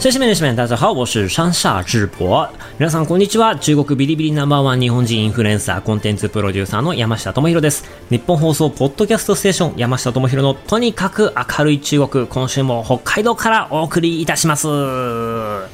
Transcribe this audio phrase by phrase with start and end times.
[0.00, 0.10] 中国。
[0.10, 2.48] 谢谢妹妹们，大家好，我是山下智博。
[2.78, 3.54] 皆さんこんにちは。
[3.56, 7.84] 中国ビリビリナンバーワン日本人インフルエンサーコンテンツプロデューサーの山下智博です。
[8.08, 14.68] 日本放送ポッドキャストステーション山下智博のとにかく明るい中国、今週も北海道からお送りいたします。
[14.68, 15.68] は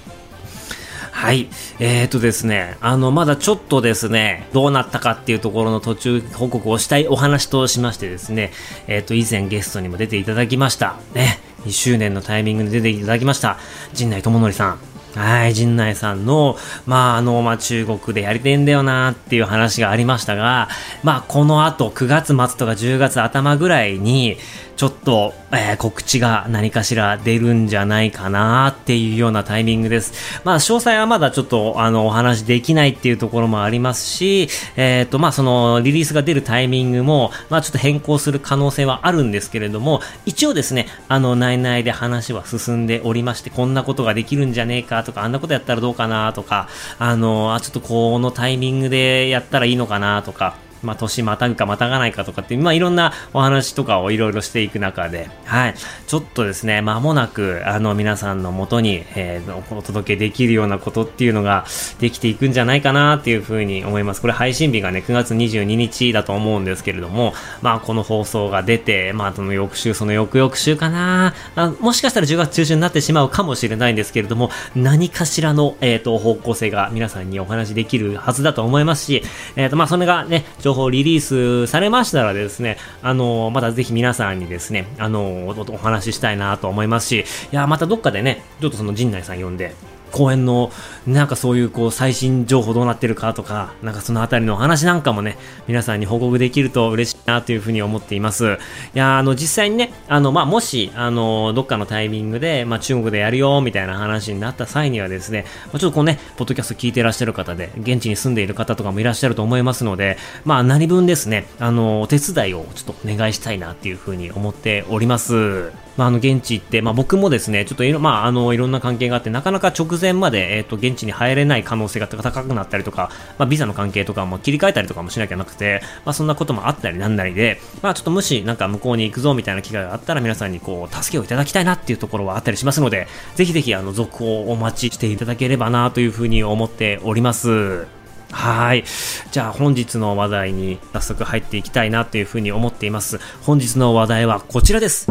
[1.33, 1.49] い。
[1.79, 8.53] えーとですね、あの、まだちょっとですね、どうなったかっていうところの途中報告をしたいお話としましてですね、
[8.89, 10.97] えーと、以前ゲストにも出ていただきました。
[11.15, 11.39] ね。
[11.67, 13.59] 2周年のタイミングで出ていただきました、
[13.93, 14.96] 陣内智則さん。
[15.17, 20.69] はい、陣内さんの、まあ、あの、まあ、中国でやりてんだよなっていう話がありましたが、
[21.03, 24.37] まあ、この後、9月末とか10月頭ぐらいに、
[24.77, 30.43] ちょっと、えー、告知が何かしら出るんじゃないかなっていうようなタイミングです。
[30.45, 46.69] まあ、詳細はまだちょっと、あの、お話できないっていうところもありますし、えっ、ー、と、まあ、その、リリースが出るタイミングも、まあ、ちょっと変更する可能性はあるんですけれども、一応ですね、あの、内々で話は進んでおりまして、こんなことができるんじゃねえかとか、あんなことやったらどうかなとか、
[46.99, 55.75] あの、あ、ちょっとこのタイミングでやったらいいのかなとか、まあ、年またぐかまたがないかとかって、まあ、いろんなお話とかをいろいろしていく中で、はい、
[56.07, 61.67] ちょっとですね、間もなく、あの、皆さんのもとに、えー、お届けできるようなことっていうのが
[61.99, 64.21] できていくんじゃないかなっていうふうに思います。
[64.21, 79.23] これ配信日がね、9月22日だと思うんですけれども、まあ、この放送が出て、まあ、その翌週、その翌々週かなあもしかしたら10月中旬になってしまうかもしれないんですけれども、何かしらの、えっ、ー、と、方向性が皆さんにお話できるはずだと思いますし、
[79.57, 89.77] えっ、ー、と、まあ、それがね、情報リリースされましたらですね、あの、またぜひ皆さんにですね、あの、お話ししたいなと思いますし、いや、またどっかでね、ちょっとその陣内さん呼んで、
[90.13, 90.71] 公演の、
[91.07, 95.37] なんかそういうこう最新情報どうなってるかとか、なんかそのあたりのお話なんかもね、
[95.67, 98.59] 皆さんに報告できると嬉しいなというふうに思っています。
[98.95, 115.73] いや、あの実際にね、あの、まあ、もし、あの、どっかのタイミングで、まあ、中国でやるよ、みたいな話になった際にはですね、まあ、ちょっとこうね、ポッドキャスト聞いていらっしゃる方で、現地に住んでいる方とかもいらっしゃると思いますので、まあ、何分ですね、あの、お手伝いをちょっとお願いしたいなっていうふうに思っております。
[115.97, 137.87] まあ、あの、現地行って、まあ、僕もですね、ちょっといろ、まあ、あの、いろんな関係があって、なかなか直前まで、え、ー、と、現地に入れない可能性が高くなったりとか、まあ、ビザの関係とかも切り替えたりとかもしなきゃなくて、まあ、そんなこともあったりなんなりで、まあ、ちょっともし、なんか向こうに行くぞみたいな機会があったら、皆さんにこう、助けをいただきたいなっていうところはあったりしますので、ぜひぜひ、あの、続報をお待ちしていただければなというふうに思っております。
[138.33, 138.85] はい。
[139.31, 143.19] じゃあ本日の話題に早速入っていきたいなというふうに思っています。
[143.43, 145.09] 本日の話題はこちらです。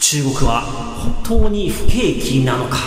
[0.00, 0.62] 中国は
[1.22, 2.78] 本当に不景気なのか？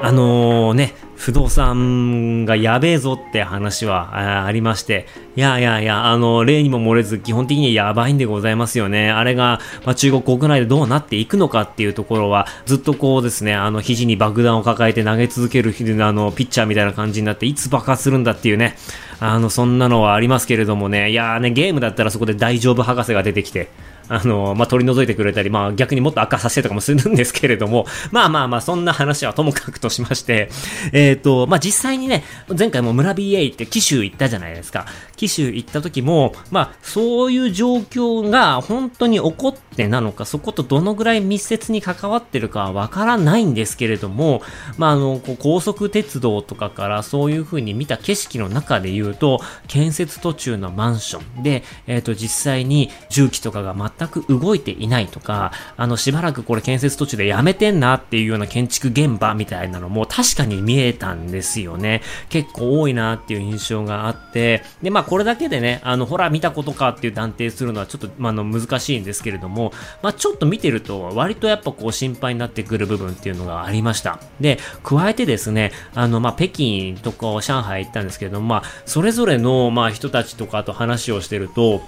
[0.00, 5.06] あのー、ね、不動産がやべえぞって話はありまして、
[5.38, 9.12] いやいやいや、あの、例にも漏れず、基本的にはやばいんでございますよね。
[9.12, 15.72] あれが、まあ、中国国内でどうなっていくのかっていうところは、ずっとこうですね、あの、肘に爆弾を抱えて投げ続ける、
[16.04, 18.74] あの、ピッチャーみたいな感じになって、いつ爆発するんだっていうね、
[19.20, 23.68] あの、そんなのはありますけれどもね、いやーね、ゲームだったらそこで大丈夫博士が出てきて、
[24.08, 30.50] あの、まあ、取り除いてくれたり、まあ、逆にもっと悪化させてとかもするんですけれども、まあまあまあ、そんな話はともかくとしまして、
[30.92, 32.24] えっ、ー、と、まあ、実際にね、
[32.58, 34.86] 前回も村 BA って紀州行ったじゃないですか。
[35.16, 44.42] 紀州行った時も、まあ、そういう状況が本当に起こってなのか、そことどのぐらい密接に関わってるかはわからないんですけれども、
[44.76, 62.02] まあ、あの、こう高速鉄道とかからそういう風に見た景色の中で言うと、建設途中のマンションで、えっ、ー、と、実際に重機とかが全く動いていないとか、あの、しばらくこれ建設途中でやめてんなっていうような建築現場みたいなのも確かに見えたんですよね。
[62.28, 74.20] 結構多いなっていう印象があって、で、まあこれこれだけでね、あの、ほら見たことかっていう断定するのはちょっと、まあ、の、難しいんですけれども、まあちょっと見てると割とやっぱこう心配になってくる部分っていうのがありました。
[74.40, 81.80] で、加えてですね、あの、まあ北京とか上海行ったんですけれども、まあそれぞれの、ま人たちとかと話をしてると、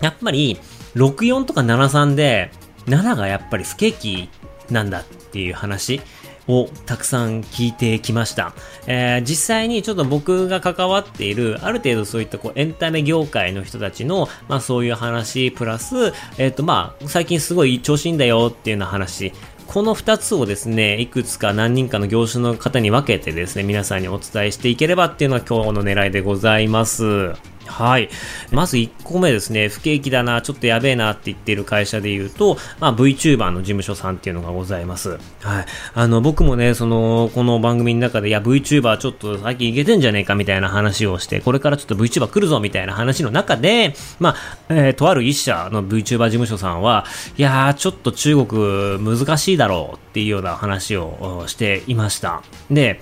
[0.00, 0.58] やっぱり、
[0.94, 2.52] 64とか73で、
[2.86, 4.30] 7がやっぱり不景気
[4.70, 6.00] なんだっていう話
[6.48, 8.54] をたくさん聞いてきました。
[8.86, 19.32] えー、実際にちょっと僕が関わっている、ある程度そういったこうエンタメ業界の人たちの、まあそういう話、プラス、えっ、ー、とまあ、最近すごい調子いいんだよっていうような話、
[19.66, 27.51] この2つをですね、いくつか何人かの業種の方に分けてですね、皆さんにお伝えしていければっていうのは今日の狙いでございます。
[27.66, 28.08] はい。
[28.50, 35.18] まず1個目ですね、不景気だな、ちょっとやべえなって言ってる会社で言うと、まあ VTuber の事務所さんっていうのがございます。
[35.40, 35.66] はい。
[35.94, 44.36] あの、僕もね、その、この番組の中で、いや、VTuber ちょっと最近いけてんじゃねえかみたいな話をして、これからちょっと VTuber 来るぞみたいな話の中で、まあ、
[44.68, 47.04] えー、とある一社の VTuber 事務所さんは、
[47.36, 52.42] いやー、ちょっと中国難しいだろうっていうような話をしていました。
[52.70, 53.00] で、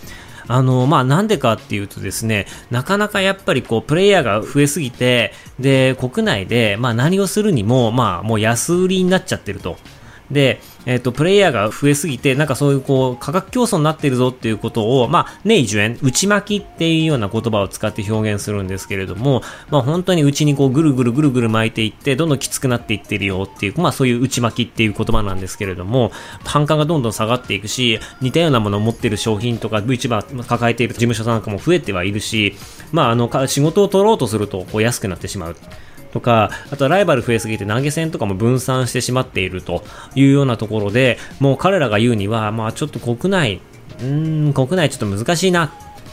[0.50, 9.79] あの、まあ、なんでかっていうとですね、なかなかやっぱりこう、プレイヤーが増えすぎて、で、国内で、まあ、何をするにも、まあ、もう安売りになっちゃってると。
[10.31, 26.12] で、えっ、ー、と、プレイヤーが増えすぎて、なんかそういうこう、価格競争になってるぞっていうことを、まあ、ネイジュエン、内巻きっていうような言葉を使って表現するんですけれども、まあ本当に内にこう、ぐるぐるぐるぐる巻いていって、どんどんきつくなっていってるよっていう、まあそういう内巻きっていう言葉なんですけれども、
[26.44, 32.55] 単価がどんどん下がっていくし、似たようなものを持ってる商品とか、VTuber 抱えている事務所さんなんかも増えてはいるし、
[32.93, 35.56] まああの、仕事を取ろうとすると、こう、安くなってしまう。
[36.12, 39.83] とか、あとはライバル増えすぎて投げ銭とかも分散してしまっていると
[40.15, 43.61] いうようなところで、もう彼らが言うには、まあちょっと国内、
[43.99, 45.73] うーん、国内ちょっと難しいな。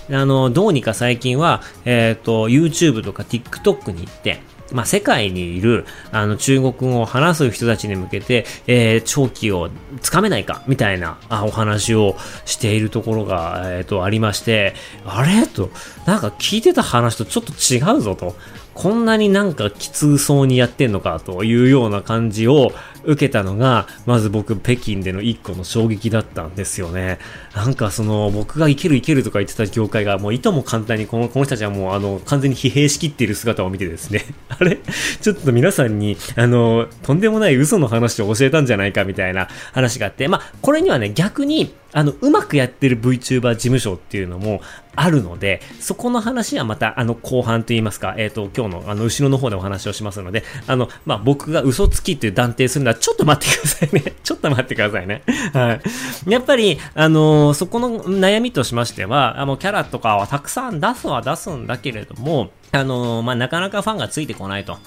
[0.10, 4.40] あの、どうにか最近は、えっ、ー、と、YouTube とか TikTok に行って、
[4.72, 9.70] まあ、世界にいる、あの、中国語を話す人たちに向けて、えー、長期を
[10.02, 12.16] つかめないか、みたいな、あ、お話を
[12.46, 15.48] しているところが、えっ、ー、と、ありまして、あれ？
[15.48, 15.70] と、
[16.06, 18.36] なんか聞いてた話とちょっと違うぞと。
[18.78, 22.72] こんなになんかきつそうにやってんのかというような感じを
[23.08, 27.20] 受けたのが、まず僕、北京での一個の衝撃だったんですよね。
[27.56, 34.80] なんかその、僕がいけるいけるとか言ってた業界が、もういとも簡単にこの、この人たちはもうあの、完全に疲弊しきっている姿を見てですね、 あれ？
[35.22, 44.62] ちょっと皆さんに、あの、とんでもない嘘の話を教えたんじゃないかみたいな話があって、まあ、これにはね、逆に、あの、うまくやってる VTuber 事務所っていうのも
[44.96, 54.14] あるので、そこの話はまた、あの、後半といいますか、えっ、ー、と、今日の、あの、後ろの方でお話をしますので、あの、まあ、僕が嘘つきっていう断定するのは、ちょっと待ってくださいね。
[54.24, 55.24] ちょっと待ってくださいね。
[55.54, 55.80] は
[56.26, 56.32] い。
[56.32, 64.78] やっぱり、あのー、そこの悩みとしましては、あの、キャラとかはたくさん出すは出すんだけれども、あのー、まあ、なかなかファンがついてこないと。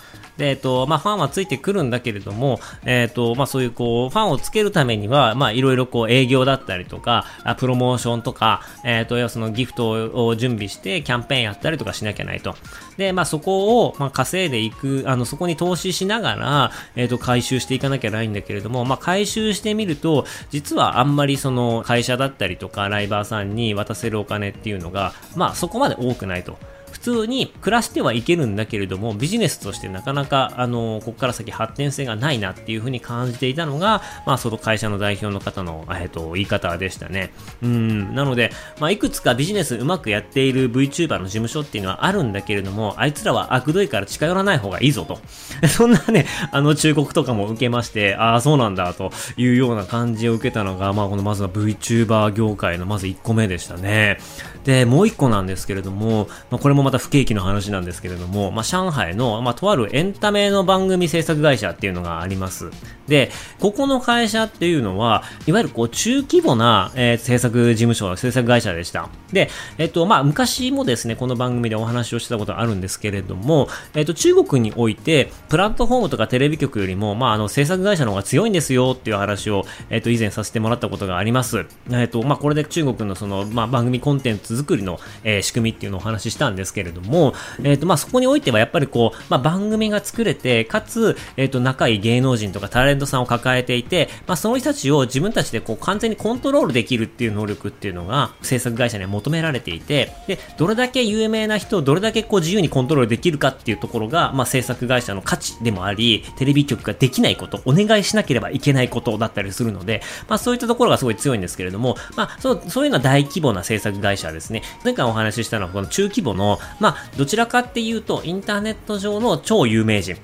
[0.40, 7.26] で、えっと、まあ、ファンはついてくるんだけれども、えっと、まあ、そういうこう、ファンをつけるためには、まあ、いろいろこう、営業だったりとか、
[7.58, 9.90] プロモーションとか、えっと、要はそのギフト
[10.26, 12.56] を準備してキャンペーンやったりとかしなきゃないと。
[12.96, 26.56] で、まあ、そこを、まあ、稼いでいく、あの、そこに投資しながら、えっと、回収していかなきゃないんだけれども、まあ、回収してみると、実はあんまりその、会社だったりとか、ライバーさんに渡せるお金っていうのが、まあ、そこまで多くないと。
[27.00, 37.32] 普通に暮らしてはいけるんだけれども、ビジネスとしてなかなか、あの、ここから先発展性がないなっていうふうに感じていたのが、まあ、その会社の代表の方の、えっと、言い方でしたね。
[37.62, 45.18] うん、なので、まあ、いくつかビジネスうまくやっている VTuber の事務所っていうのはあるんだけれども、あいつらは悪どいから近寄らない方がいいぞと。
[45.68, 54.18] そんなね、あの忠告とかも受けまして、ああ、そうなんだというような感じを受けたのが、まあ、このまずは VTuber 業界のまず1個目でしたね。
[54.64, 62.70] で、もう1個なんですけれども、まあ、これもまた不景気の話なんですけれども、まあ、上海の、まあ、とあるエンタメの番組制作会社っていうのがあります。
[63.06, 69.08] で、ここの会社っていうのは、いわゆるこう中規模な、えー、制作事務所、制作会社でした。
[69.32, 81.66] で、えっ、と、まあ、昔もですね、この番組でお話をしてたことあるんですけれども、えっ、と、中国において、プラットフォームとかテレビ局よりも、まあ、あの、制作会社の方が強いんですよっていう話を、えっ、と、以前させてもらったことがあります。
[81.92, 114.62] えっ、と、まあ、これで中国のその、まあ、番組コンテンツ作りの、えー、仕組みっていうのをお話ししたんですけどけれども、えっ、と、まあ、そこにおいてはやっぱりこう、まあ、番組が作れて、かつ、えっ、と、仲いい芸能人とかタレントさんを抱えていて、まあ、その人たちを自分たちでこう、完全にコントロールできるっていう能力っていうのが、制作会社には求められていて、で、どれだけ有名な人をどれだけこう、自由にコントロールできるかっていうところが、まあ、制作会社の価値でもあり、テレビ局ができないこと、お願いしなければいけないことだったりするので、まあ、そういったところがすごい強いんですけれども、まあ、そう、そういうのは大規模な制作会社ですね。
[114.84, 120.16] 前回お話ししたのは、この中規模の、まあ、どちらかっていうと、インターネット上の超有名人。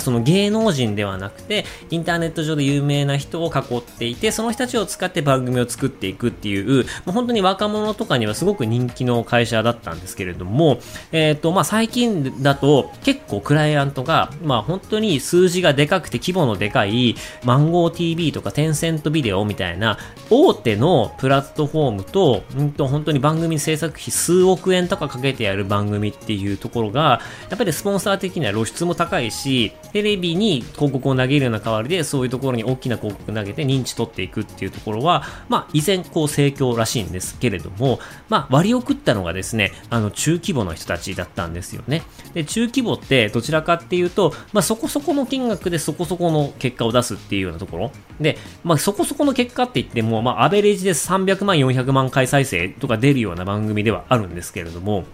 [0.00, 10.78] その芸能人ではなくて、インターネット上で有名な人を囲っていて、その人たちを使って番組を作っていくっていう、もう本当に若者とかにはすごく人気の会社だったんですけれども、
[11.12, 19.98] えっ、ー、と、まあ、最近だと結構クライアントが、まあ、本当に数字がでかくて規模のでかい、マンゴー TV とかテンセントビデオみたいな、
[20.30, 27.20] 大手のプラットフォームと、うんと、本当に番組制作費数億円とかかけてやる番組っていうところが、
[27.50, 42.02] やっぱりスポンサー的には露出も高いし、テレビに広告を投げるような代わりで、そういうところに大きな広告投げて認知取っていくっていうところは、まあ、依然、こう、盛況らしいんですけれども、まあ、割を食ったのがですね、あの、中規模の人たちだったんですよね。
[42.34, 47.92] で、中規模ってどちらかっていうと、まあ、そこそこの金額でそこそこの結果を出すっていうようなところ。
[48.20, 55.04] で、まあ、そこそこの結果って言っても、まあ、アベレージで300万、400万回再生とか出るような番組ではあるんですけれども、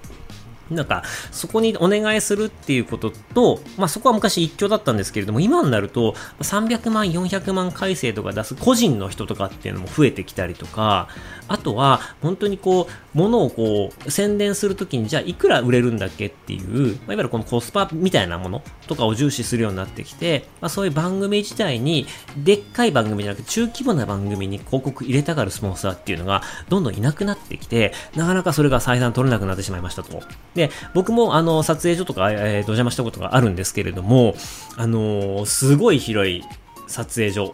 [0.71, 11.09] なんか、そこにお願いするっていうことと、まあそこは昔一挙だったんですけれども、今になると、300万、400万回生とか出す個人の人とかっていうのも増えてきたりとか、
[11.49, 16.75] あとは、本当にこう、物をこう、宣伝するときに、じゃあいくら売れるんだっけっていう、ま
[17.09, 30.23] あ、いわゆるこのコスパみたいなものとかを重視するようになってきて、まあそういう番組自体に、でっかい番組じゃなくて、中規模な番組に広告入れたがるスポンサーっていうのが、どんどんいなくなってきて、なかなかそれが採算取れなくなってしまいましたと。
[30.61, 34.35] で、僕もあの、撮影所とか、えー、お邪魔したことがあるんですけれども、
[34.77, 36.45] あのー、すごい広い
[36.87, 37.53] 撮影所、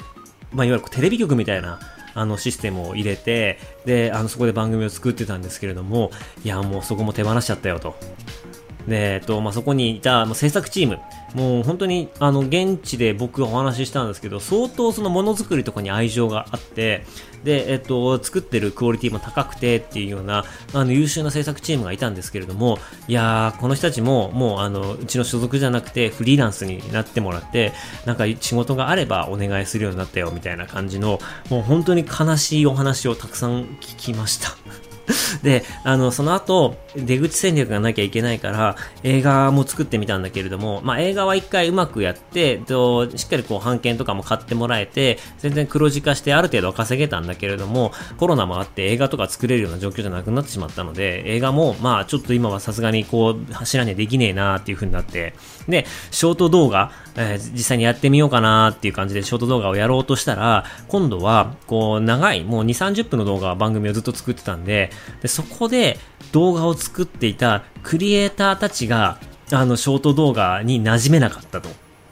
[0.52, 1.78] まあ、いわゆるテレビ局みたいな、
[2.14, 6.10] あのシステムを入れて、で、あのそこで番組を作ってたんですけれども、
[6.44, 7.94] いや、もうそこも手放しちゃったよと。
[8.86, 11.00] で、えっと、まあ、そこにいた、もう制作チーム、
[11.34, 17.04] もう本当に、あの、現地で僕がお話ししたんですけど、相当そのものづくりとかに愛情があって、
[17.44, 22.78] で、えっと、作ってるクオリティも高くてっていうような、あの、優秀な制作チームがいたんですけれども、
[23.08, 27.72] いやー、この人たちも、もう、あの、うちの所属じゃなくて、フリーランスになってもらって、
[28.04, 34.85] なんか仕事があればお願いするようになったよ、みたいな感じの、もう本当に悲しいお話をたくさん聞きました。
[35.42, 55.34] で、あの、その後、出口戦略がなきゃいけないから、映画も作ってみたんだけれども、まあ、映画は一回うまくやって、としっかりこう、版権とかも買ってもらえて、全然黒字化してある程度は稼げたんだけれども、コロナもあって映画とか作れるような状況じゃなくなってしまったので、映画も、まあ、ちょっと今はさすがにこう、柱にできねえなーっていう風になって、
[55.68, 64.90] で、ショート動画、えー、実際にやってみようかなっていう感じでショート動画をやろうとしたら、今度は、こう、長い、もう2、30分の動画、番組をずっと作ってたんで、
[65.22, 65.98] でそこで
[66.32, 69.18] 動画を作っていたクリエイターたちが、
[69.52, 71.68] あの、ショート動画に馴染めなかったと。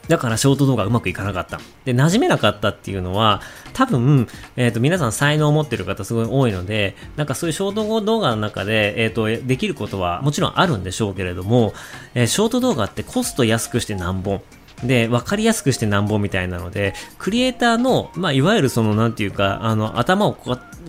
[0.08, 1.60] だからショート動画うまくいかなかった。
[1.84, 3.40] で、馴染めなかったっていうのは、
[3.72, 11.72] 多分、えっ、ー、と、皆さん才能を持ってる方すごい多いので、なんかそういうショート動画の中で、えっ、ー、と、できることはもちろんあるんでしょうけれども、
[12.14, 14.42] えー、ショート動画ってコスト安くして何本。
[14.82, 20.36] で、わかりやすくしてなんぼみたいなので、クリエイターの、まあ、いわゆるその、なんていうか、あの、頭を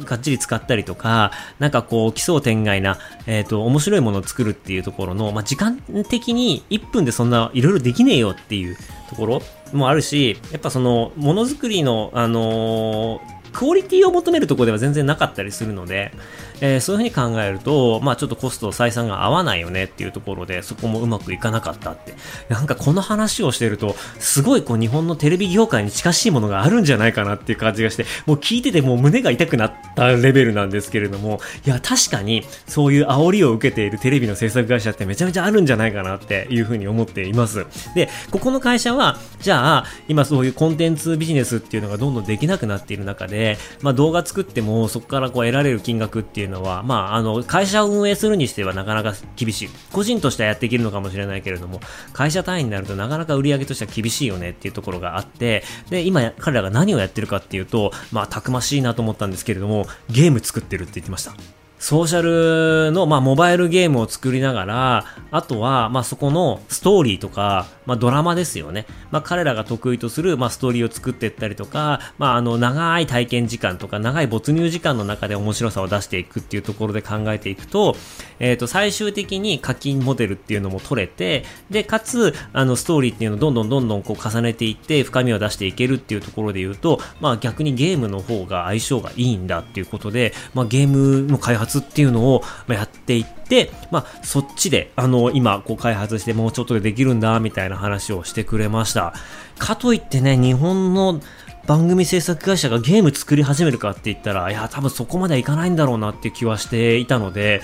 [0.03, 8.77] がっちり使ったりとか、なんかこう、奇想天外な、えっ、ー、と、面白いものを作るっていうところの、まあ、時間的に1分でそんないろいろできねえよっていう
[9.09, 9.41] ところ
[9.73, 16.11] もあるし、やっぱその、ものづくりの、あのークオリティを求めるところでは全然なかったりするので、
[16.59, 22.15] えー、そういうふうに考えると、まあちょっとコスト採算が合わないよねっていうところで、そこもうまくいかなかったって。
[22.49, 37.65] なんかこの話をしてると、すごいこう日本のテレビ業界に近しいものがあるんじゃないかなっていう感じがして、もう聞いててもう胸が痛くなったレベルなんですけれども、いや確かにそういう煽りを受けているテレビの制作会社ってめちゃめちゃあるんじゃないかなっていうふうに思っています。
[37.95, 49.69] で、ここの会社は、じゃあ、今そういうコンテンツビジネスっていうのがどんどんできなくなっている中で、でまあ動画作ってもそこからこう得られる金額っていうのは、まああの、会社を運営するにしてはなかなか厳しい。
[49.91, 51.79] 個人としてはやっていけるのかもしれないけれども、
[52.13, 61.35] 会社単位になるとなかなか売り上げとしては厳しいよねっていうところがあって、で、今彼らが何をやってるかっていうと、まあ、たくましいなと思ったんですけれども、ゲーム作ってるって言ってました。
[61.79, 62.21] ソーシャ
[62.87, 68.85] ルの、まあ、モバイルゲームを作りながら、あとは、まあ、そこのストーリーとか、まあ、ドラマですよね。
[69.11, 77.95] まあ、彼らが得意とする、まあ、ストーリーを作っていったりとか、まあ、あの、長い体験時間とか、長い没入時間の中で面白さを出していくっていうところで考えていくと、
[78.39, 99.13] えっ、ー、と、最終的に課金モデルっていうのも取れて、で、かつ、あの、ストーリーっていうのをどんどんどんどんこう重ねていって、深みを出していけるっていうところで言うと、まあ、逆にゲームの方が相性がいいんだっていうことで、まあ、ゲームの開発っていうのをやっていって、まあ、そっちで、あの、今、こう開発してもうちょっとでできるんだ、みたいな話をしてくれました。
[99.57, 101.21] かといってね、日本の
[101.67, 107.61] 番組制作会社がゲーム作り始めるかって言ったら、いや、多分そこまではいかないんだろうなっていう気はしていたので、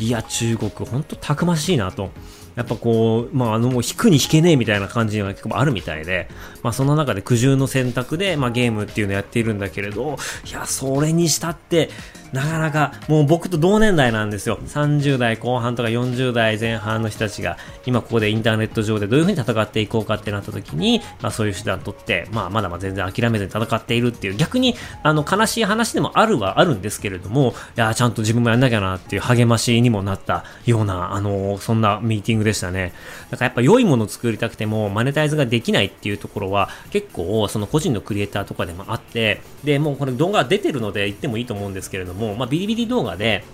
[0.00, 2.10] いや、中国、ほんとたくましいなと。
[2.56, 6.28] やっぱこう、まあ、あの、引くに引けねえみたいな感じが結構あるみたいで、
[6.62, 10.16] まあ、その中で苦渋の選択で、まあ、ゲームっていうのをやっているんだけれど、
[10.48, 11.90] いや、それにしたって、
[12.34, 14.58] なかなかもう僕と同年代なんですよ。
[14.66, 24.74] 30代後半とか40代前半の人たちが今ここでインターネット上でどういう風に戦っていこうかってなった時に、まあそういう手段を取って、まあまだまだ全然諦めずに戦っているっていう逆に
[25.04, 32.92] あの悲しい話でもあるはあるんですけれども、いやちゃんと自分もやんなきゃなっていう励ましにもなったような、あのそんなミーティングでしたね。
[33.30, 43.44] だからやっぱ良いものを作りたくてもマネタイズができないっていうところは結構その個人のクリエイターとかでもあって、で、もうこれ動画出てるので言ってもいいと思うんですけれども、まあビリビリ動画で、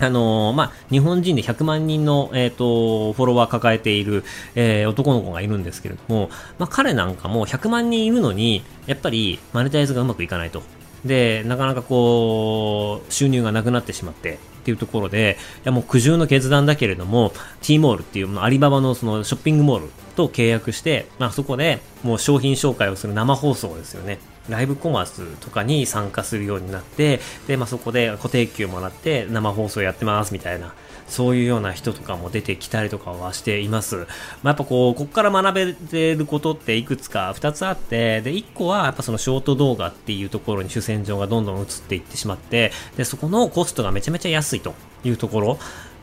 [0.00, 4.24] あのー、まあ、日本人で100万人の、えっ、ー、と、フォロワー抱えている、
[4.54, 10.62] えー、男の子がいるんですけれども、まあ、彼なんかも100万人いるのに、やっぱりマネタイズがうまくいかないと。
[11.04, 24.18] で、なかなかこう、収入がなくなってしまって、っていうところで、いやもう苦渋の決断だけれども、T モールっていうアリババのそのショッピングモールと契約して、まあそこでもう商品紹介をする生放送ですよね。
[24.50, 30.74] ライブコマースとかに参加するようになって、で、まあそこで固定給もらって生放送やってますみたいな
[31.10, 33.96] そういうような人とかも出てきたりとかはしています。
[33.96, 34.06] まあ、
[34.44, 45.58] やっぱこう、ここから学べてることっていくつか2つあって、で、1個はやっぱそのショート動画っていうところに主戦場がどんどん移っていってしまって、で、そこのコストがめちゃめちゃ安いというところ。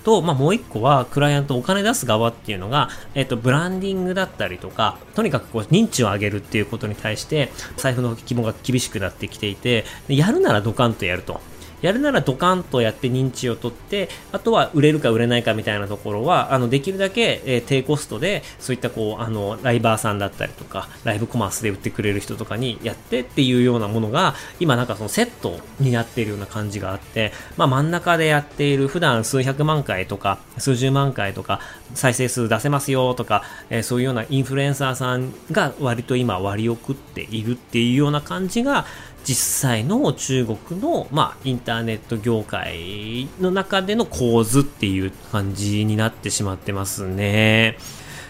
[0.07, 11.41] と、まあ、もう一個は、クライアントお金出す側っていうのが、えっ、と、ブランディングだったりとか、とにかくこう、認知を上げるっていうことに対して、財布の規模が厳しくなってきていて、やるならドカンとやると。
[11.81, 31.59] やるならドカンとやって認知を取って、あとは売れるか売れないかみたいなところは、あの、できるだけ、えー、低コストで、そういったこう、あの、ライバーさんだったりとか、ライブコマースで売ってくれる人とかにやってっていうようなものが、今なんかそのセットになっているような感じがあって、まあ真ん中でやっている普段数百万回とか、数十万回とか、
[31.93, 38.85] 再生数出せますよとか、えー、そういうようなインフルエンサーさんが割と今割り送っているっていうような感じが、
[39.27, 47.77] 実際の中国の、まあ、インターネット業界の中での構図っていう感じになってしまってますね。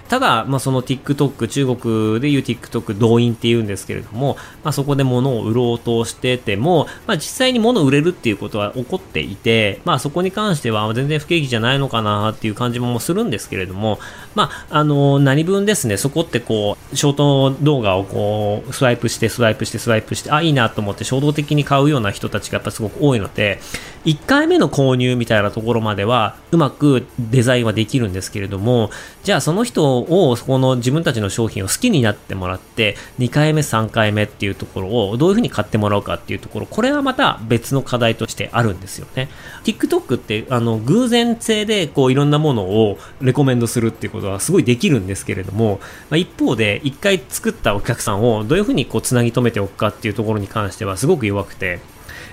[0.10, 14.00] ただ、まあ、その TikTok、中国でいう TikTok 動員っていうんですけれども、まあ、そこで物を売ろうとしてても、まあ、実際に物を売れるっていうことは起こっていて、まあ、そこに関しては全然不景気じゃないのかなっていう感じもするんですけれども、
[14.36, 23.60] まあ、あの、何分ですね、そこってこう、ショート動画をこう、スワイプして、スワイプして、スワイプして、あ、いいなと思って衝動的に買うような人たちがやっぱすごく多いので、
[24.06, 28.90] 1回目の購入みたいなところまでは、うまくデザインはできるんですけれども、
[29.24, 39.30] じゃあその人を、そこの自分たちの商品を好きになってもらって、2回目、3回目っていうところをどういうふうに買ってもらうかっていうところ、これはまた別の課題としてあるんですよね。
[39.64, 51.80] TikTok って、あの、偶然性で、こう、いろんなものをレコメンドするっていうことはすごいできるんですけれども、まあ、一方で、1回作ったお客さんをどういうふうにこう、つなぎ止めておくかっていうところに関してはすごく弱くて、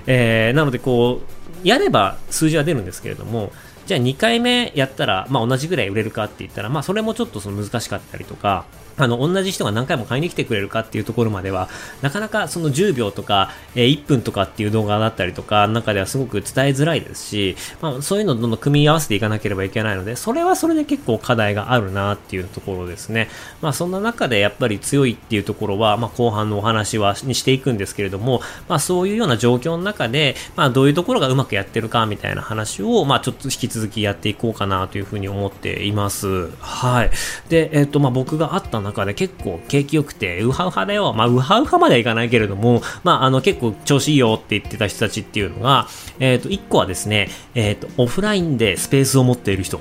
[0.06, 3.52] えー、なのでこう、やれば数字は出るんですけれども、
[3.86, 8.64] じゃあ2回目やったら、まあ、同じぐらい売れるかって言ったら、まあ、それもちょっとその難しかったりとか、
[8.96, 11.68] あの、同じ人が何回も買いに来てくれるかっていうところまでは、
[12.02, 23.28] なかなかその10秒とか、えー、1分とかっていう動画だったりとか、中ではすごく伝えづらいですし、まあ、そういうのをどんどん組み合わせていかなければいけないので、それはそれで結構課題があるなっていうところですね。
[23.60, 36.50] まあ、そんな中でやっぱり強いっていうところは、まあ、後半のお話は、にしていくんですけれども、まあ、そういうような状況の中で、まあ、どういうところがうまくやってるかみたいな話を、まあ、ちょっと引き続きやっていこうかなというふうに思っています。
[36.60, 37.10] はい。
[37.48, 41.12] で、えっ、ー、と、まあ、僕があった中で結構景気良くて、ウハウハだよ。
[41.12, 45.88] まあ、ウハウハまではいかないけれども、まあ、あの、結構調子いいよって言ってた人たちっていうのが、
[46.20, 49.80] えっ、ー、と、1個はですね、えっ、ー、と、オフラインでスペースを持っている人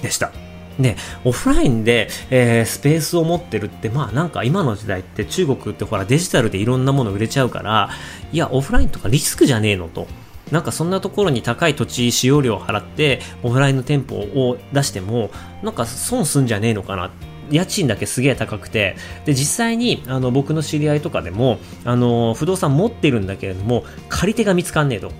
[0.00, 0.32] でした。
[0.78, 7.90] で、オフラインで、えー、スペースを持ってるって、まあなんか今の時代って中国ってほらデジタルでいろんなもの売れちゃうから、
[8.32, 10.08] いや、オフラインとかリスクじゃねえのと。
[10.50, 15.30] なんかそんなところに高い土地使用料を払ってオフラインの店舗を出しても、
[15.62, 17.10] なんか損すんじゃねえのかな
[17.50, 25.12] 家賃だけすげえ高くて、で、実際に、あの、僕の知り合いとかでも、あの、不動産持ってるんだけれども、借り手が見つかんねえと。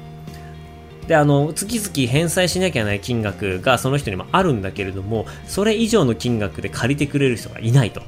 [1.07, 8.03] で、あの、月々返済しなきゃいけない金額がその人にもあるんだけれども、それ以上の金額で借りてくれる人がいないと。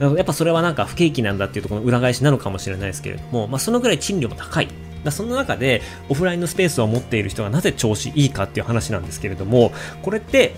[0.00, 4.68] やっぱそれはなんか不景気なんだっていうところの裏返しなのかもしれないですけれども、まあ、そのぐらい賃料も高い。
[5.04, 10.54] だその中でオフラインのスペースを持っている人がなぜ調子いいかっていう話なんですけれども、これって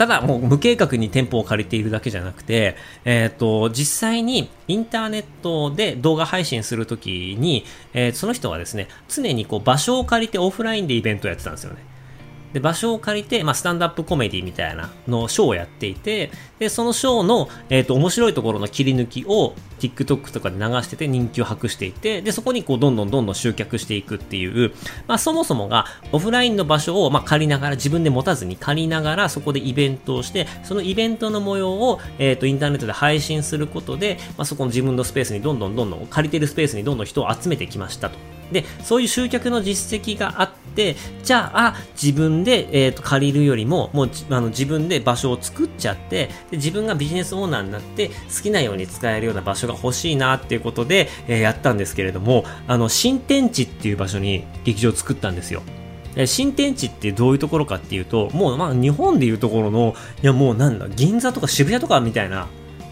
[0.00, 11.84] ただもう無計画に店舗を借りているだけじゃなくて、えっ、ー、と、実際にインターネットで動画配信するときに、えー、その人はですね、常にこう場所を借りてオフラインでイベントをやってたんですよね。
[12.52, 24.72] で、場所を借りて、まあ、スタンドアップコメディみたいなのショーをやっていて、で、そのショーの、えっ、と、面白いところの切り抜きを TikTok とかで流してて人気を博していて、で、そこにこう、どんどんどんどん集客していくっていう、
[25.06, 38.39] まあ、そもそもが、オフラインの場所を、まあ、借りながら、自分で持たずに借りながら、そこでイベントをして、そのイベントの模様を、えっ、と、インターネットで配信することで、まあ、そこの自分のスペースにどんどんどんどん、借りてるスペースにどんどん人を集めてきましたと。
[38.52, 55.62] で、そういう集客の実績があって、じゃあ、自分で、えーと、借りるよりも、もうあの自分で場所を作っちゃってで、自分がビジネスオーナーになって、好きなように使えるような場所が欲しいなっていうことで、えー、やったんですけれども、あの、新天地っていう場所に劇場を作ったんですよ。
[56.26, 62.48] 新天地ってどういうところかっていうと、もうまあ日本でいうところの、いやもうなんだ、銀座とか渋谷とかみたいな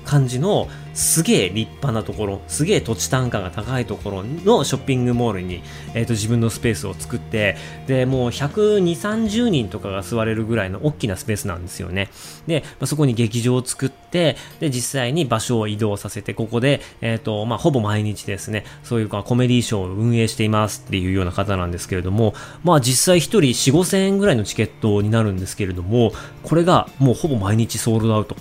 [0.08, 12.08] 感じのすげえ立派なところ、すげえ土地単価が高いところのショッピングモールに、えー、と自分のスペースを作って、で、もう120、30人とかが座れるぐらいの大きなスペースなんですよね。
[12.46, 26.12] で、まあ、そこに劇場を作って、で、実際に場所を移動させて、ここで、えっ、ー、と、まあ、ほぼ毎日ですね、そういうかコメディーショーを運営していますっていうような方なんですけれども、まあ、実際1人4、5千円ぐらいのチケットになるんですけれども、
[26.44, 28.34] これがもうほぼ毎日ソールドアウト。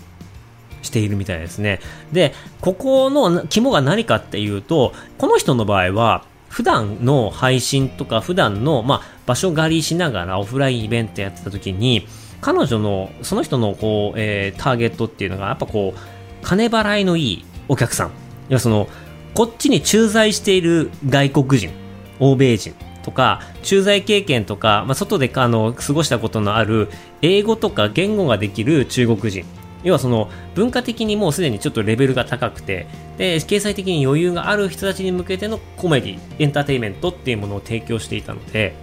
[0.81, 1.79] しているみたいですね。
[2.11, 12.07] で、ここの肝が何かっていうと、この人の場合は、普段の配信とか普段の、まあ、場所借りしながらオフラインイベントやってた時に、
[12.41, 18.07] 彼女の、その人のこう、えー、ターゲットっていうのが、やっぱこう、金払いのいいお客さん。
[18.07, 18.11] い
[18.49, 18.87] や、その、
[19.33, 21.71] こっちに駐在している外国人、
[22.19, 26.89] 欧米人とか、駐在経験とか、まあ、外であの過ごしたことのある
[27.21, 29.45] 英語とか言語ができる中国人
[29.83, 32.87] 要はその文化的にもうすでにちょっとレベルが高くて
[33.17, 38.75] で経済的に余裕がある人たちに向けてのコメディエンターテインメントっていうものを提供していたので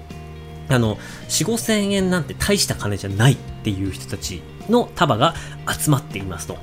[0.68, 0.96] あの
[1.28, 5.34] 4 5千円なんて大した金じゃないっていう人たちの束が
[5.68, 6.56] 集まっていますと。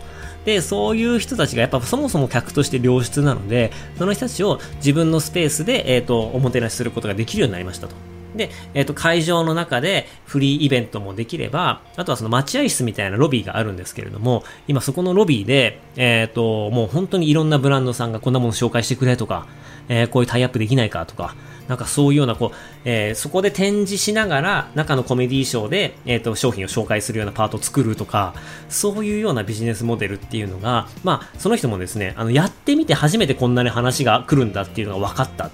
[0.46, 7.96] で、そういう人たちがやっぱそもそも客として良質なので、その人たちを自分のスペースで、えっ、ー、と、おもてなしすることができるようになりましたと。
[8.36, 19.48] で、えっ、ー、と、会場の中でフリーイベントもできれば、あとはその待合室みたいなロビーがあるんですけれども、今そこのロビーで、えっ、ー、と、もう本当にいろんなブランドさんがこんなもの紹介してくれとか、
[19.90, 21.36] えー、こういうタイアップできないかとか、
[21.68, 28.34] なんかそういうような、こう、えー、そこで展示しながら、中のコメディーショーで、えっ、ー、と、商品を紹介するようなパートを作るとか、
[28.70, 35.50] そういうようなビジネスモデルっていうのが、まあ、その人もですね、あの、やってみて初めてこんなに話が来るんだっていうのが分かった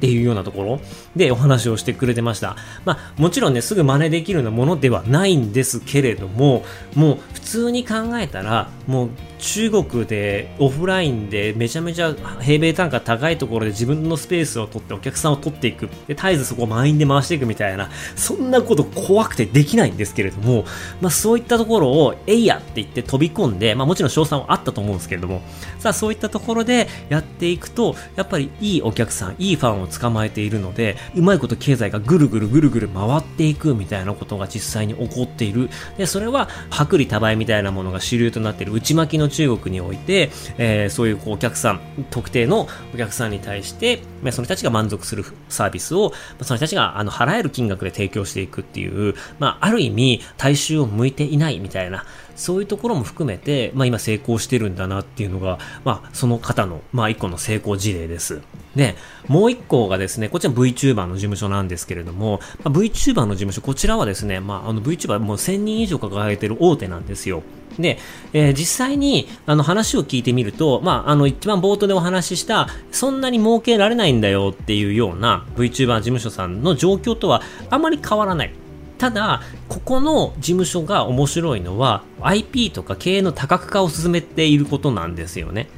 [0.00, 0.80] っていうようなところ
[1.14, 2.56] でお話をしてくれてました。
[2.86, 15.88] まあ、もちろんね、すぐ真似できるようなものではないんですけれども、もう普通に考えたら、もう中国でオフラインでめちゃめちゃ平米単価高いところで自分のスペースを取ってお客さんを取っていく。
[16.06, 20.64] で、絶えずそこを満員で回していくみたいな、そんなこと怖くてできないんですけれども、
[21.00, 25.42] まあそういったところを、えいやって言って飛び込んで、まあもちろん賞賛はあったと思うんですけれども、
[25.78, 35.70] さあそういったところでやっていくと、やっぱりいいお客さん、いいファンを捕まえているので、うまいこと経済がぐるぐるぐるぐる回っていくみたいなことが実際に起こっている。
[35.96, 52.04] で、それは薄利多売みたいなものが主流となっている内巻きの中国において、えー、そういうこうお客さん、特定のお客さんに対して、まあ、その人たちが満足するサービスを、まあその人たちがあの払える金額で提供していくっていう、まあ、ある意味、大衆を向いていないみたいな、
[52.40, 58.40] そういうところも含めて、まあ今成功してるんだなっていうのが、まあその方の、まあ一個の成功事例です。
[58.74, 58.96] で、
[59.28, 67.42] もう一個がですね、こちら VTuber の事務所なんですけれども、まあ、VTuber の事務所、こちらはですね、まああの VTuber もう1000人以上抱えてる大手なんですよ。
[67.78, 67.98] で、
[68.32, 78.59] えー、実際にあの話を聞いてみると、まあ、あの一番冒頭でお話しした、そんなに儲けられないんだよっていうような VTuber 事務所さんの状況とはあまり変わらない。
[79.00, 85.68] ただ、ここの事務所が面白いのは IP とか経営の多角化を進めていることなんですよね。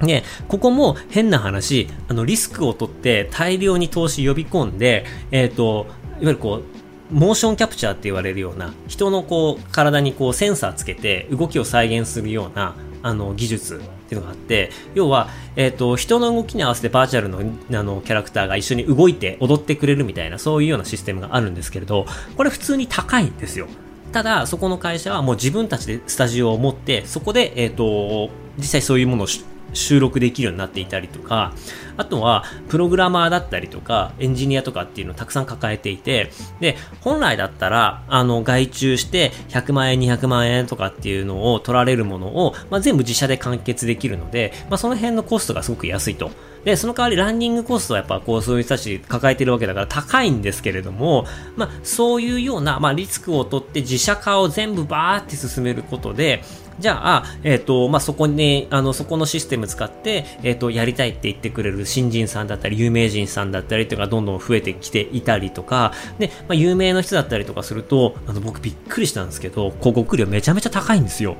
[0.00, 6.62] で、ここも変な話、あの、リスクを取って大量に投資呼び込んで、えっ、ー、と、いわゆるこ
[7.10, 13.80] う、モーションキャプチャーって言われるような、人のこう、体にこう、センサーつけて動きを再現するような、あの、技術
[14.12, 23.66] っていうのがあって、要は、えっ、ー、と、人の動きに合わせてバーチャルのあのキャラクターが一緒に動いて踊ってくれるみたいな、そういうようなシステムがあるんですけれど、これ普通に高いんですよ。
[24.12, 29.26] ただ、そこの会社はもう自分たちでスタジオを持って、そこで、えっ、ー、と、実際そういうものを
[29.72, 31.52] 収録できるようになっていたりとか、
[31.96, 36.30] あとは、プログラマーだったりとか、エンジニアとかっていうのをたくさん抱えていて、
[36.60, 46.30] で、本来だったら、あの、外注して100万円、200万円とかっていうのを取られるものを、まあ、全部自社で完結できるので、まあ、その辺のコストがすごく安いと。
[46.64, 56.42] で、その代わりランニングコストはやっぱこうそういう人たち抱えてるわけだから高いんですけれども、まあそういうような、まあリスクを取って自社化を全部バーって進めることで、
[56.78, 71.36] じゃあ、えっ、ー、と、まあ、そこに、ね、あの、そこのシステム使って、えっ、ー、と、やりたいって言ってくれる新人さんだったり、有名人さんだったりっていうのがどんどん増えてきていたりとか、で、まあ、有名な人だったりとかすると、あの、僕びっくりしたんですけど、広告料めちゃめちゃ高いんですよ。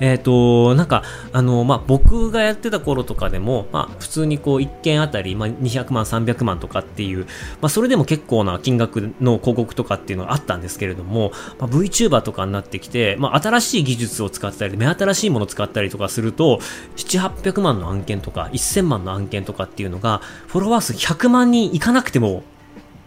[0.00, 7.24] えっ、ー、と、なんか、あの、まあ、僕がやってた頃とかでも、まあ、普通にこう、1件あたり、まあ、200万、300万とかっていう、
[7.60, 16.60] まあ、それでも結構な金額の広告とかっていうのがあったんですけれども、まあ、VTuber とかになってきて、まあ、新しい技術を使ったり、目新しいものを使ったりとかすると、
[16.96, 22.44] 7、800万の案件とか、1000万の案件とかっていうのが、フォロワー数100万人いかなくても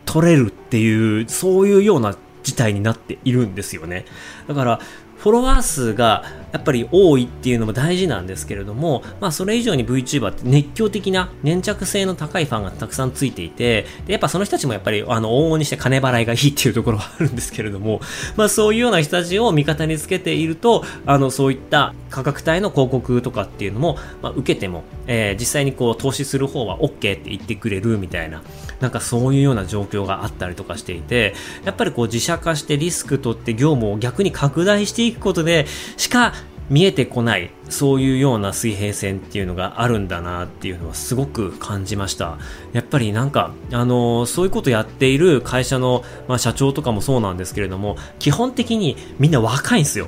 [0.06, 4.06] 取れるっていう、そういうような事態になっているんですよね。
[4.48, 4.80] だから、
[5.22, 18.02] フォロワー数がやっぱり多いっていうのも大事なんですけれども、まあそれ以上に VTuber って熱狂的な粘着性の高いファンがたくさんついていて、でやっぱその人たちもやっぱりあの往々にして金払いがいいっていうところはあるんですけれども、
[18.36, 28.42] まあそういうような人たちを味方につけていると、あのそういった価格帯の広告とかっていうのも、まあ、受けても、えー、実際にこう投資する方は OK って言ってくれるみたいな、
[28.82, 35.66] なんかそういうような状況があったりとかしていて、やっぱりこう自社化してリスク取って業務を逆に拡大していくことで
[35.98, 36.34] しか
[36.72, 42.38] 見えてこない、そういうような水平線っていうのがあるんだなっていうのはすごく感じました。
[42.72, 50.08] やっぱりなんか、あのー、そういうことやっている会社の、まあ、社長とかもそうなんですけれども、基本的にみんな若いんですよ。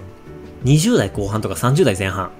[0.64, 2.32] 20代後半とか30代前半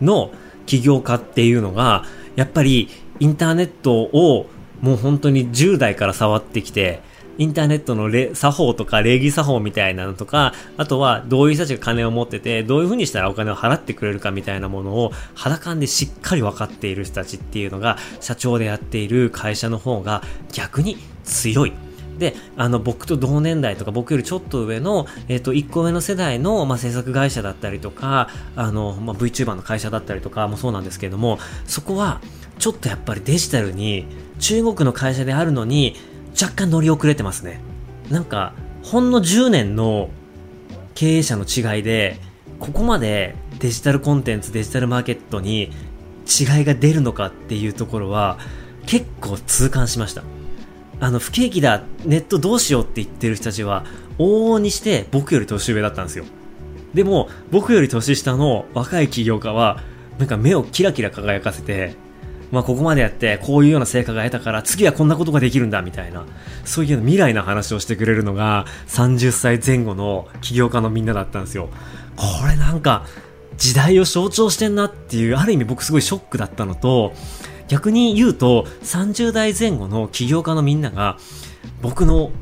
[0.00, 0.32] の
[0.66, 2.88] 起業家っていうのが、やっぱり
[3.20, 4.46] インターネットを
[4.80, 7.02] もう本当に10代から触ってきて、
[7.38, 21.72] インターネットの作法とか礼儀作法みたいなのとか、あとはどういう人たちが金を持ってて、どういう風にしたらお金を払ってくれるかみたいなものを肌感でしっかり分かっている人たちっていうのが、社長でやっている会社の方が逆に強い。
[22.20, 32.20] で、あの、僕と同年代とか、僕よりちょっと上の、えっ、ー、と、1個上の世代の、まあ、制作会社だったりとか、あの、まあ、VTuber の会社だったりとかもそうなんですけれども、そこは、
[32.58, 34.04] ちょっとやっぱりデジタルに、
[34.38, 35.96] 中国の会社であるのに、
[36.40, 37.60] 若干乗り遅れてますね。
[38.10, 40.10] なんか、ほんの10年の
[40.94, 42.18] 経営者の違いで、
[42.58, 45.70] ここまでデジタルコンテンツ、デジタルマーケットに
[46.26, 48.38] 違いが出るのかっていうところは、
[48.86, 50.22] 結構痛感しました。
[51.00, 53.84] あの、不景気だ、ネットどうしようって言ってる人たちは、
[54.18, 56.24] 往々にして僕より年上だったんですよ。
[56.92, 59.82] でも、僕より年下の若い起業家は、
[60.18, 61.94] なんか目をキラキラ輝かせて、
[62.50, 66.26] まあ、ここまでやってこういうような成果が得たから次はこんなことができるんだみたいな
[66.64, 71.68] そういう未来の話をしてくれるのが30歳前後の起業家のみんなだったんですよ。
[72.16, 73.06] これなんか
[73.56, 77.12] 時代を象徴してんなっていうある意味僕すごいショックだったのと
[77.68, 81.18] 逆に言うと30代前後の起業家のみんなが
[81.82, 82.32] 僕の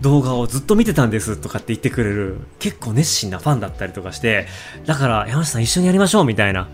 [0.00, 4.46] 動画をずっと見てたんですとかって言ってくれる結構熱心なファンだったりとかして
[4.86, 6.68] だから山下さん一緒にやりましょうみたいな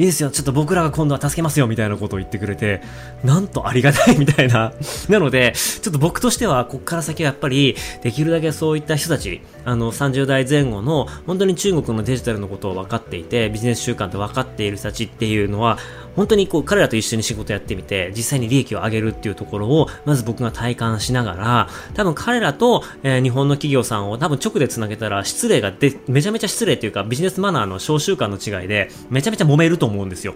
[0.00, 2.80] いいですよ、ちょっと僕らが今度は助けますよ、みたいなことを言ってくれて、
[3.22, 4.72] なんとありがたい みたいな。
[5.10, 15.76] なので、ちょっと僕としては、こっから先はやっぱり、できるだけそういった人たち、あの、30代前後の、本当に中国のデジタルのことを分かっていて、ビジネス習慣って分かっている人たちっていうのは、
[16.16, 30.34] 本当にこう、彼らと一緒に仕事やってみて、実際に利益を上げるっていうところを、まず僕が体感しながら、多分彼らと、えー、日本の企業さんを多分直で繋げたら、失礼がで、めちゃめちゃ失礼っていうか、ビジネスマナーの小習慣の違いで、めちゃめちゃ揉めると思思うんですよ。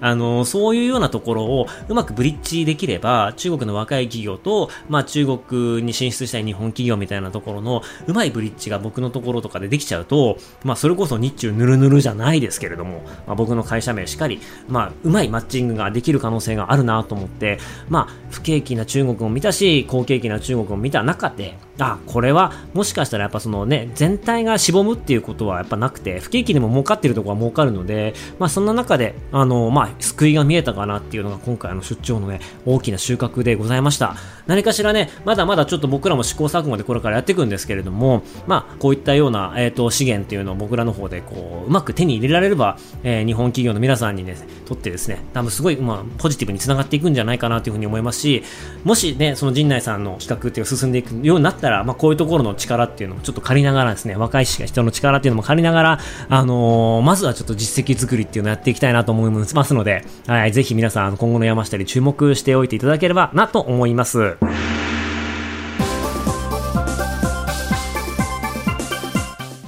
[0.00, 34.16] あの、そういうようなところを、うまくブリッジできれば、中国の若い企業と、まあ中国に進出したい日本企業みたいなところの、うまいブリッジが僕のところとかでできちゃうと、まあそれこそ日中ぬるぬるじゃないですけれども、まあ僕の会社名しっかり、まあうまいマッチングができる可能性があるなと思って、まあ、不景気な中国を見たし、好景気な中国を見た中で、あ、これはもしかしたらやっぱそのね、全体がしぼむっていうことはやっぱなくて、不景気でも儲かってるところは儲かるので、まあそんな中で、であの、まあ、救いが見えたかなっていうのが今回の出張のね、大きな収穫でございました。
[34.46, 48.44] 何かしらね、まだまだちょっと僕らも試行錯誤でこれからやっていくんですけれども、まあ、こういったような、えっ、ー、と、資源っていうのを僕らの方でこう、うまく手に入れられれば、えー、日本企業の皆さんにね、とってですね、多分すごい、まあ、ポジティブにつながっていくんじゃないかなというふうに思いますし、
[48.84, 64.36] もしね、その陣内さんの企画っていうのが進んでいくようになったら、まあ、こういうところの力っていうのもちょっと借りながらですね、若い人の力っていうのも借りながら、あのー、まずはちょっと実績作りっていうのをやっていきたいなと思いますので、はい、ぜひ皆さん、今後の山下に注目しておいていただければなと思います。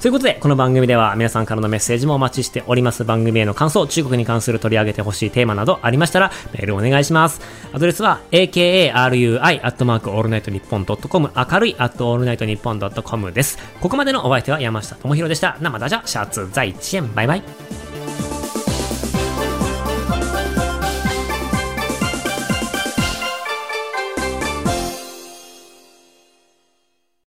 [0.00, 3.04] ということで、この番組では皆さんからのメッセージもお待ちしております。
[3.04, 7.40] 番組への感想、中国に関する取り上げてほしいテーマなどありましたら、メールお願いします。
[7.72, 13.58] アドレスは、akarui、アットマーク、オールナイトニッポンドットコム、明るい、アットオールナイトニッポンドットコムです。
[13.80, 15.56] ここまでのお相手は山下智博でした。
[15.60, 17.87] 生ダジャ、シャツ在地園、バイバイ。